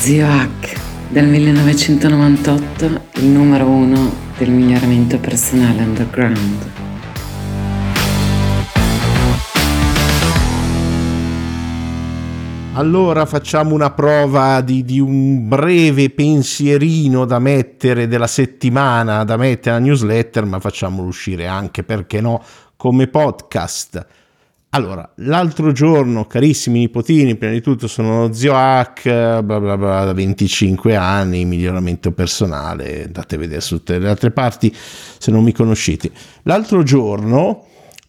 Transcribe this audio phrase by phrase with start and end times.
[0.00, 2.84] Zio Hack del 1998,
[3.16, 6.70] il numero uno del miglioramento personale underground.
[12.72, 19.76] Allora facciamo una prova di, di, un breve pensierino da mettere della settimana, da mettere
[19.76, 22.42] alla newsletter, ma facciamolo uscire anche, perché no,
[22.74, 24.06] come podcast.
[24.72, 29.02] Allora, l'altro giorno, carissimi nipotini, prima di tutto sono zio Hack,
[29.40, 34.30] bla bla bla, da 25 anni, miglioramento personale, andate a vedere su tutte le altre
[34.30, 36.12] parti se non mi conoscete.
[36.44, 37.66] L'altro giorno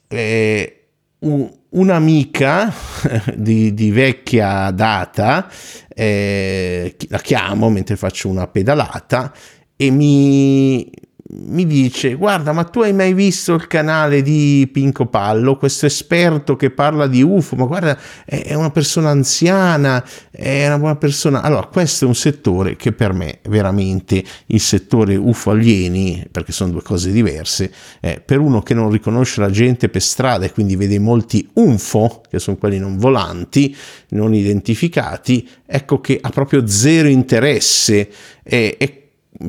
[0.07, 0.89] eh,
[1.21, 2.71] un, un'amica
[3.35, 5.49] di, di, vecchia data,
[5.87, 9.33] eh, la chiamo mentre faccio una pedalata
[9.75, 10.91] e mi,
[11.33, 15.55] mi dice guarda ma tu hai mai visto il canale di Pinco Pallo?
[15.55, 20.95] Questo esperto che parla di UFO ma guarda è una persona anziana è una buona
[20.95, 21.41] persona.
[21.41, 26.71] Allora questo è un settore che per me veramente il settore UFO alieni perché sono
[26.71, 30.75] due cose diverse eh, per uno che non riconosce la gente per strada e quindi
[30.75, 33.75] vede molti UFO che sono quelli non volanti
[34.09, 38.09] non identificati ecco che ha proprio zero interesse
[38.43, 39.00] e, e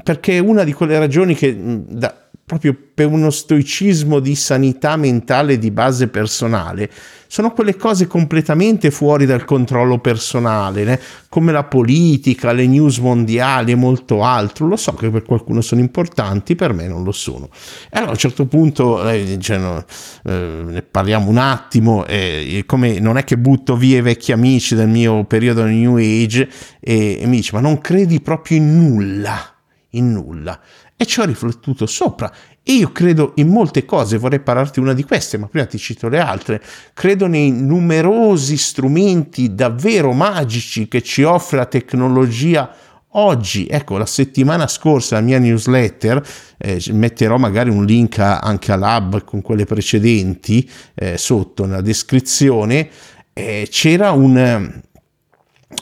[0.02, 5.58] perché è una di quelle ragioni che da, proprio per uno stoicismo di sanità mentale
[5.58, 6.90] di base personale,
[7.26, 11.00] sono quelle cose completamente fuori dal controllo personale, né?
[11.30, 14.66] come la politica, le news mondiali e molto altro.
[14.66, 17.48] Lo so che per qualcuno sono importanti, per me non lo sono.
[17.84, 19.82] E allora a un certo punto eh, cioè, no,
[20.24, 24.74] eh, ne parliamo un attimo, eh, come non è che butto via i vecchi amici
[24.74, 29.51] del mio periodo New Age e, e mi dice ma non credi proprio in nulla?
[29.92, 30.58] In nulla
[30.96, 35.02] e ci ho riflettuto sopra e io credo in molte cose, vorrei parlarti una di
[35.02, 36.62] queste, ma prima ti cito le altre.
[36.94, 42.72] Credo nei numerosi strumenti davvero magici che ci offre la tecnologia
[43.14, 43.66] oggi.
[43.66, 46.24] Ecco, la settimana scorsa la mia newsletter,
[46.56, 52.88] eh, metterò magari un link anche all'hub con quelle precedenti eh, sotto nella descrizione,
[53.32, 54.80] eh, c'era un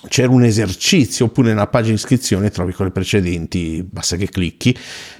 [0.08, 4.76] c'era un esercizio, oppure nella pagina iscrizione trovi quelle precedenti, basta che clicchi,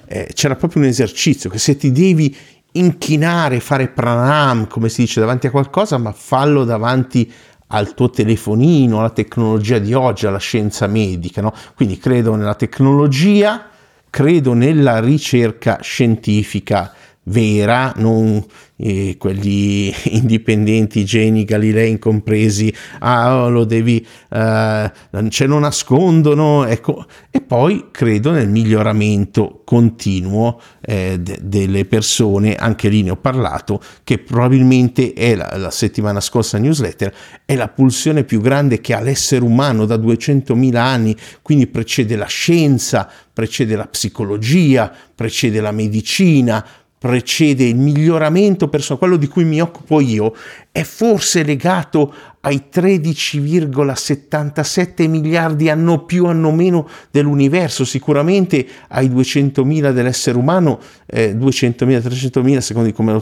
[0.07, 2.35] eh, c'era proprio un esercizio che se ti devi
[2.73, 7.31] inchinare, fare pranam, come si dice, davanti a qualcosa, ma fallo davanti
[7.73, 11.55] al tuo telefonino, alla tecnologia di oggi, alla scienza medica, no?
[11.75, 13.69] Quindi credo nella tecnologia,
[14.09, 16.93] credo nella ricerca scientifica
[17.25, 18.45] vera, non
[18.77, 24.93] eh, quelli indipendenti, geni, Galilei incompresi, ah, lo devi, eh,
[25.29, 27.07] ce lo nascondono, ecco.
[27.31, 33.81] E poi credo nel miglioramento continuo eh, de- delle persone, anche lì ne ho parlato,
[34.03, 37.15] che probabilmente è la, la settimana scorsa newsletter,
[37.45, 42.27] è la pulsione più grande che ha l'essere umano da 200.000 anni, quindi precede la
[42.27, 46.65] scienza, precede la psicologia, precede la medicina,
[47.01, 50.35] precede il miglioramento personale, quello di cui mi occupo io,
[50.73, 60.39] è forse legato ai 13,77 miliardi anno più anno meno dell'universo, sicuramente ai 200.000 dell'essere
[60.39, 63.21] umano, eh, 200.000, 300.000, secondo di, come lo,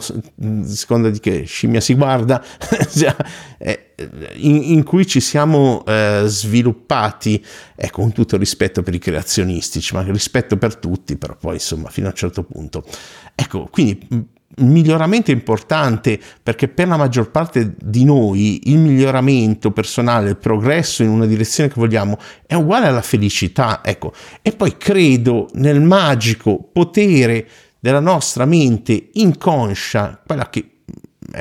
[0.63, 2.41] secondo di che scimmia si guarda,
[3.57, 3.93] eh,
[4.35, 7.43] in, in, cui ci siamo eh, sviluppati,
[7.75, 12.07] eh, con tutto rispetto per i creazionisti, ma rispetto per tutti, però poi insomma fino
[12.07, 12.85] a un certo punto.
[13.35, 14.25] Ecco, quindi il
[14.57, 21.09] miglioramento importante perché per la maggior parte di noi il miglioramento personale, il progresso in
[21.09, 24.13] una direzione che vogliamo è uguale alla felicità, ecco.
[24.41, 27.47] E poi credo nel magico potere
[27.79, 30.78] della nostra mente inconscia, quella che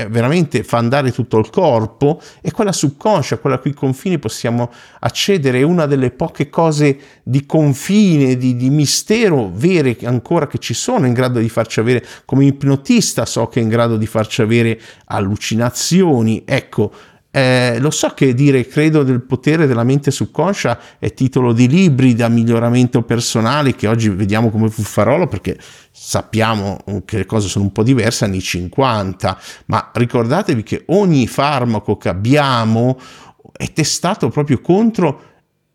[0.08, 5.60] veramente fa andare tutto il corpo, e quella subconscia, quella a cui confini possiamo accedere,
[5.60, 11.06] è una delle poche cose di confine, di, di mistero vere ancora che ci sono,
[11.06, 14.80] in grado di farci avere, come ipnotista so che è in grado di farci avere
[15.06, 16.92] allucinazioni, ecco,
[17.38, 22.14] eh, lo so che dire credo del potere della mente subconscia è titolo di libri
[22.14, 25.56] da miglioramento personale che oggi vediamo come fuffarolo perché
[25.92, 31.96] sappiamo che le cose sono un po' diverse anni 50, ma ricordatevi che ogni farmaco
[31.96, 32.98] che abbiamo
[33.52, 35.22] è testato proprio contro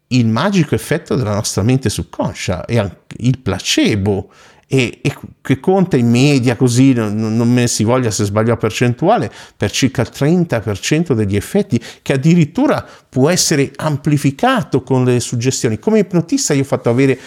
[0.08, 4.32] il magico effetto della nostra mente subconscia e il placebo
[4.74, 8.58] e, e, che conta in media così, non, non me si voglia se sbaglio a
[8.58, 15.78] percentuale, per circa il 30% degli effetti, che addirittura può essere amplificato con le suggestioni.
[15.78, 17.20] Come ipnotista io ho fatto avere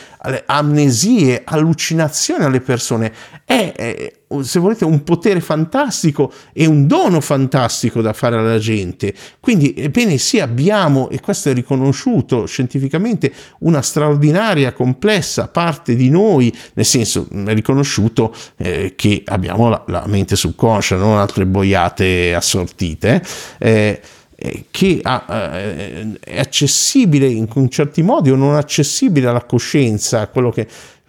[0.46, 3.12] amnesie, allucinazioni alle persone.
[3.44, 4.12] È, è
[4.42, 9.14] se volete, un potere fantastico e un dono fantastico da fare alla gente.
[9.38, 16.52] Quindi, ebbene sì, abbiamo, e questo è riconosciuto scientificamente, una straordinaria, complessa parte di noi,
[16.74, 23.22] nel senso, riconosciuto eh, che abbiamo la, la, mente subconscia, non altre boiate assortite.
[23.58, 24.00] Eh,
[24.38, 30.66] eh che eh, è accessibile in certi modi o non accessibile alla coscienza, quello che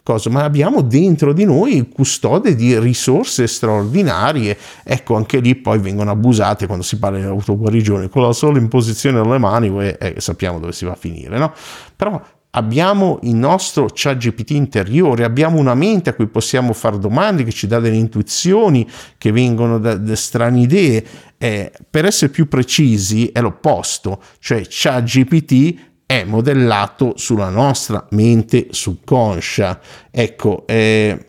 [0.07, 4.57] cosa, ma abbiamo dentro di noi il custode di risorse straordinarie.
[4.85, 9.21] Ecco, anche lì poi vengono abusate quando si parla di autoguarigione, con la sola imposizione
[9.21, 11.51] delle mani eh, eh, sappiamo dove si va a finire, no?
[11.94, 12.21] Però
[12.51, 17.51] abbiamo il nostro chat GPT interiore, abbiamo una mente a cui possiamo fare domande, che
[17.51, 21.05] ci dà delle intuizioni che vengono da, da strane idee.
[21.38, 28.67] Eh, per essere più precisi è l'opposto, cioè chat GPT è modellato sulla nostra mente
[28.71, 29.79] subconscia.
[30.09, 31.25] Ecco, eh,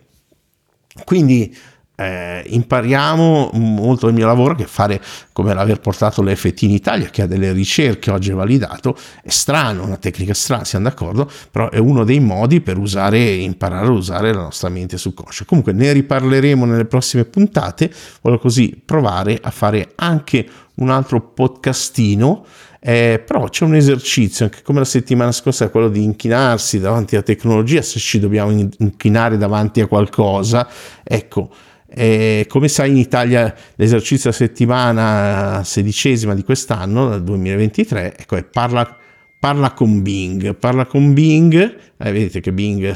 [1.05, 1.55] quindi
[2.00, 5.00] eh, impariamo molto del mio lavoro che fare
[5.33, 9.97] come l'aver portato l'FT in Italia che ha delle ricerche oggi validato è strano, una
[9.97, 14.43] tecnica strana, siamo d'accordo, però è uno dei modi per usare imparare a usare la
[14.43, 15.45] nostra mente subconscia.
[15.45, 22.45] Comunque ne riparleremo nelle prossime puntate, voglio così provare a fare anche un altro podcastino
[22.81, 27.25] eh, però c'è un esercizio, anche come la settimana scorsa, quello di inchinarsi davanti alla
[27.25, 30.69] tecnologia, se ci dobbiamo inchinare davanti a qualcosa.
[31.03, 31.50] Ecco,
[31.90, 38.96] eh, come sai in Italia l'esercizio a settimana sedicesima di quest'anno, dal 2023, ecco, parla,
[39.38, 42.87] parla con Bing, parla con Bing, eh, vedete che Bing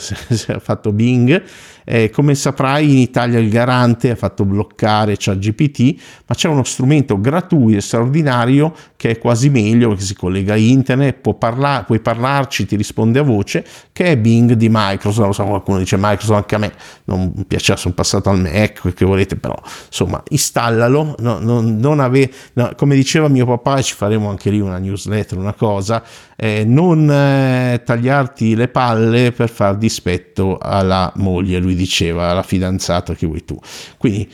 [0.49, 1.43] ha fatto Bing,
[1.85, 7.21] eh, come saprai in Italia il garante ha fatto bloccare ChatGPT, ma c'è uno strumento
[7.21, 12.67] gratuito e straordinario che è quasi meglio perché si collega a internet, parla- puoi parlarci,
[12.67, 16.55] ti risponde a voce, che è Bing di Microsoft, lo so qualcuno dice Microsoft anche
[16.55, 16.73] a me,
[17.05, 19.57] non piaceva, sono passato al Mac, che volete, però
[19.87, 24.61] insomma installalo, no, non, non ave- no, come diceva mio papà, ci faremo anche lì
[24.61, 26.03] una newsletter, una cosa,
[26.37, 28.92] eh, non eh, tagliarti le palle
[29.33, 33.59] per far dispetto alla moglie, lui diceva, alla fidanzata che vuoi tu.
[33.99, 34.29] Quindi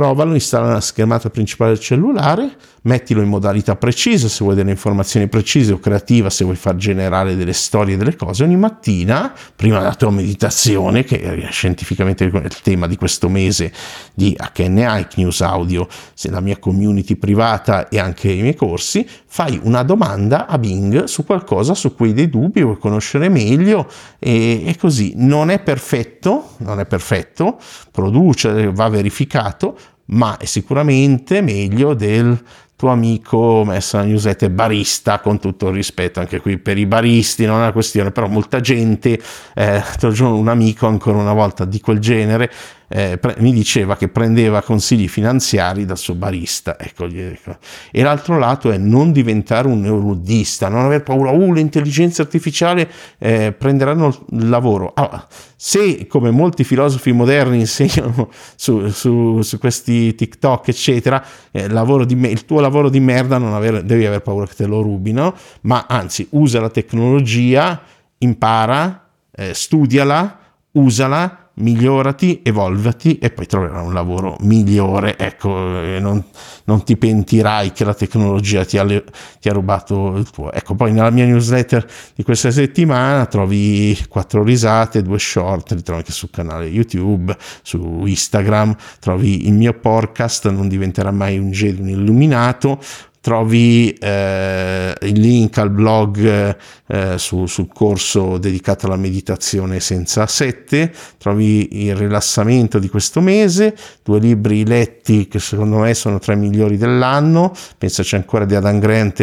[0.00, 5.28] provalo, installa la schermata principale del cellulare, mettilo in modalità precisa se vuoi delle informazioni
[5.28, 9.94] precise o creativa se vuoi far generare delle storie delle cose ogni mattina prima della
[9.94, 13.70] tua meditazione che è scientificamente il tema di questo mese
[14.14, 15.86] di HNI News Audio.
[16.14, 21.04] Se la mia community privata e anche i miei corsi fai una domanda a Bing
[21.04, 23.86] su qualcosa su cui hai dei dubbi vuoi conoscere meglio
[24.18, 25.12] e, e così.
[25.16, 27.58] Non è perfetto non è perfetto
[27.90, 29.76] produce va verificato
[30.10, 32.38] ma è sicuramente meglio del
[32.76, 37.56] tuo amico messo nella barista con tutto il rispetto anche qui per i baristi non
[37.56, 39.20] è una questione però molta gente
[39.54, 39.82] eh,
[40.20, 42.50] un amico ancora una volta di quel genere
[42.92, 46.76] eh, pre- mi diceva che prendeva consigli finanziari dal suo barista.
[46.76, 47.56] Ecco, ecco.
[47.92, 53.54] E l'altro lato è non diventare un neuroludista, non aver paura, uh, l'intelligenza artificiale eh,
[53.56, 54.90] prenderanno il lavoro.
[54.94, 62.28] Allora, se come molti filosofi moderni insegnano su, su, su questi TikTok, eccetera, eh, me-
[62.28, 65.86] il tuo lavoro di merda non aver, devi aver paura che te lo rubino, ma
[65.88, 67.80] anzi usa la tecnologia,
[68.18, 70.38] impara, eh, studiala,
[70.72, 75.16] usala migliorati, evolvati e poi troverai un lavoro migliore.
[75.18, 76.24] Ecco, non,
[76.64, 80.52] non ti pentirai che la tecnologia ti ha, ti ha, rubato il tuo.
[80.52, 86.00] Ecco, poi nella mia newsletter di questa settimana trovi quattro risate, due short, li trovi
[86.00, 91.88] anche sul canale YouTube, su Instagram, trovi il mio podcast, non diventerà mai un un
[91.88, 92.78] illuminato,
[93.20, 100.92] trovi eh, il link al blog eh, su, sul corso dedicato alla meditazione senza sette,
[101.18, 106.38] trovi il rilassamento di questo mese, due libri letti che secondo me sono tra i
[106.38, 109.20] migliori dell'anno, pensaci ancora di Adam Grant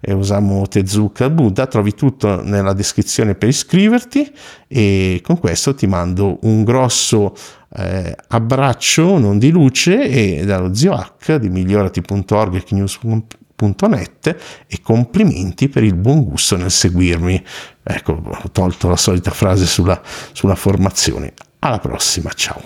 [0.00, 4.32] e Osamu Tezuka Buddha, trovi tutto nella descrizione per iscriverti.
[4.68, 7.34] E con questo ti mando un grosso
[7.76, 15.68] eh, abbraccio non di luce e dallo zio H di migliorati.org e news.net e complimenti
[15.68, 17.42] per il buon gusto nel seguirmi.
[17.82, 20.00] Ecco, ho tolto la solita frase sulla,
[20.32, 21.32] sulla formazione.
[21.60, 22.62] Alla prossima, ciao.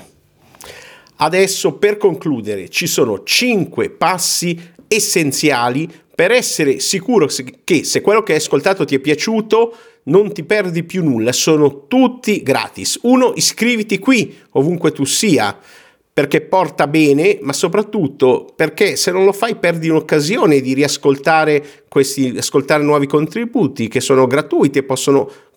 [1.16, 7.28] Adesso per concludere ci sono 5 passi essenziali per essere sicuro
[7.64, 9.76] che se quello che hai ascoltato ti è piaciuto
[10.08, 12.98] non ti perdi più nulla, sono tutti gratis.
[13.02, 15.56] Uno, iscriviti qui, ovunque tu sia,
[16.18, 22.34] perché porta bene, ma soprattutto perché se non lo fai perdi un'occasione di riascoltare questi,
[22.36, 25.30] ascoltare nuovi contributi che sono gratuiti e possono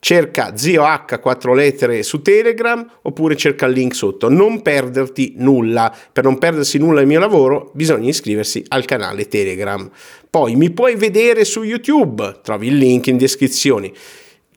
[0.00, 4.28] cerca zio H 4 lettere su Telegram oppure cerca il link sotto.
[4.28, 5.94] Non perderti nulla.
[6.12, 9.88] Per non perdersi nulla del mio lavoro bisogna iscriversi al canale Telegram.
[10.28, 13.92] Poi mi puoi vedere su YouTube, trovi il link in descrizione.